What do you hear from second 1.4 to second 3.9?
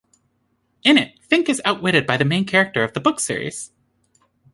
is outwitted by the main character of the book series.